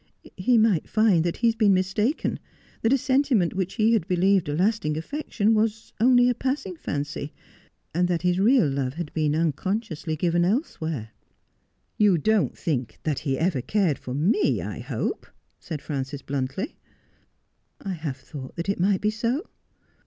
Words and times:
He 0.37 0.57
might 0.57 0.89
find 0.89 1.23
that 1.23 1.37
he 1.37 1.47
had 1.49 1.59
been 1.59 1.75
mistaken, 1.75 2.39
that 2.81 2.91
a 2.91 2.97
sentiment 2.97 3.53
which 3.53 3.75
he 3.75 3.93
had 3.93 4.07
believed 4.07 4.49
a 4.49 4.55
lasting 4.55 4.97
affection 4.97 5.53
was 5.53 5.93
only 5.99 6.27
a 6.27 6.33
passing 6.33 6.75
fancy, 6.75 7.31
and 7.93 8.07
that 8.07 8.23
his 8.23 8.39
real 8.39 8.67
love 8.67 8.95
had 8.95 9.13
been 9.13 9.35
unconsciously 9.35 10.15
given 10.15 10.43
elsewhere.'' 10.43 11.11
You 12.03 12.17
don't 12.17 12.57
think 12.57 12.97
that 13.03 13.19
he 13.19 13.37
ever 13.37 13.61
cared 13.61 13.99
for 13.99 14.15
me, 14.15 14.59
I 14.59 14.79
hope/ 14.79 15.27
said 15.59 15.83
Frances 15.83 16.23
bluntly.' 16.23 16.79
I 17.79 17.93
have 17.93 18.17
thought 18.17 18.55
that 18.55 18.69
it 18.69 18.79
might 18.79 19.01
be 19.01 19.11
so.' 19.11 19.47